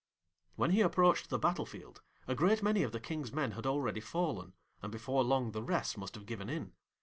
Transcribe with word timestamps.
When 0.55 0.71
he 0.71 0.81
approached 0.81 1.29
the 1.29 1.37
battle 1.37 1.67
field 1.67 2.01
a 2.27 2.33
great 2.33 2.63
many 2.63 2.81
of 2.81 2.91
the 2.91 2.99
King's 2.99 3.31
men 3.31 3.51
had 3.51 3.67
already 3.67 3.99
fallen, 4.01 4.53
and 4.81 4.91
before 4.91 5.23
long 5.23 5.51
the 5.51 5.61
rest 5.61 5.95
must 5.95 6.15
have 6.15 6.25
given 6.25 6.49
in. 6.49 6.73